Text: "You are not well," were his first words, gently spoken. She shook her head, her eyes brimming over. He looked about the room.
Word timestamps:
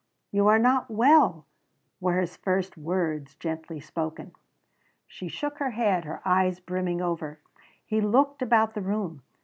"You 0.31 0.47
are 0.47 0.57
not 0.57 0.89
well," 0.89 1.45
were 1.99 2.17
his 2.19 2.35
first 2.35 2.75
words, 2.75 3.35
gently 3.35 3.79
spoken. 3.79 4.31
She 5.05 5.27
shook 5.27 5.59
her 5.59 5.69
head, 5.69 6.05
her 6.05 6.23
eyes 6.27 6.59
brimming 6.59 7.03
over. 7.03 7.37
He 7.85 8.01
looked 8.01 8.41
about 8.41 8.73
the 8.73 8.81
room. 8.81 9.21